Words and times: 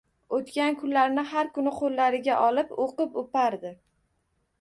O‘tkan 0.35 0.77
kunlarni 0.77 1.23
har 1.33 1.51
kuni 1.57 1.73
qo‘llariga 1.81 2.39
olib, 2.47 2.73
o‘qib, 2.87 3.21
o‘pardi. 3.23 3.73